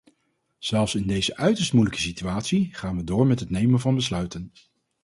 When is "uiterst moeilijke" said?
1.35-2.01